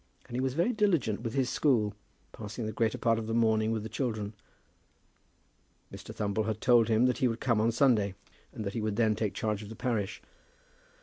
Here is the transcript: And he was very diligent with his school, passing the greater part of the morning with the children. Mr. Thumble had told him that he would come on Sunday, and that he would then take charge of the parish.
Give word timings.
And 0.25 0.35
he 0.35 0.41
was 0.41 0.55
very 0.55 0.73
diligent 0.73 1.21
with 1.21 1.35
his 1.35 1.47
school, 1.47 1.93
passing 2.31 2.65
the 2.65 2.71
greater 2.71 2.97
part 2.97 3.19
of 3.19 3.27
the 3.27 3.35
morning 3.35 3.71
with 3.71 3.83
the 3.83 3.87
children. 3.87 4.33
Mr. 5.93 6.11
Thumble 6.11 6.45
had 6.47 6.59
told 6.59 6.87
him 6.87 7.05
that 7.05 7.19
he 7.19 7.27
would 7.27 7.39
come 7.39 7.61
on 7.61 7.71
Sunday, 7.71 8.15
and 8.51 8.65
that 8.65 8.73
he 8.73 8.81
would 8.81 8.95
then 8.95 9.13
take 9.13 9.35
charge 9.35 9.61
of 9.61 9.69
the 9.69 9.75
parish. 9.75 10.19